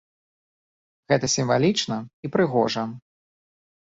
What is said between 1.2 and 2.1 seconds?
сімвалічна